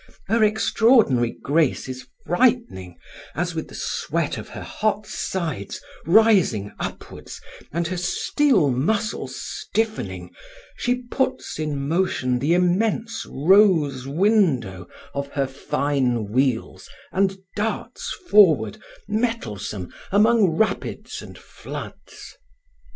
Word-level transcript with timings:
Her 0.25 0.43
extraordinary 0.43 1.29
grace 1.43 1.87
is 1.87 2.07
frightening, 2.25 2.97
as, 3.35 3.53
with 3.53 3.67
the 3.67 3.75
sweat 3.75 4.39
of 4.39 4.49
her 4.49 4.63
hot 4.63 5.05
sides 5.05 5.79
rising 6.07 6.71
upwards 6.79 7.39
and 7.71 7.85
her 7.85 7.97
steel 7.97 8.71
muscles 8.71 9.35
stiffening, 9.39 10.31
she 10.75 10.95
puts 11.03 11.59
in 11.59 11.87
motion 11.87 12.39
the 12.39 12.55
immense 12.55 13.27
rose 13.29 14.07
window 14.07 14.87
of 15.13 15.27
her 15.33 15.45
fine 15.45 16.29
wheels 16.31 16.89
and 17.11 17.37
darts 17.55 18.11
forward, 18.27 18.79
mettlesome, 19.07 19.93
along 20.11 20.49
rapids 20.57 21.21
and 21.21 21.37
floods. 21.37 22.35